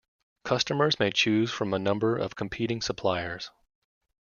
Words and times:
Customers 0.45 0.97
may 0.99 1.11
choose 1.11 1.51
from 1.51 1.75
a 1.75 1.77
number 1.77 2.17
of 2.17 2.35
competing 2.35 2.81
suppliers. 2.81 3.51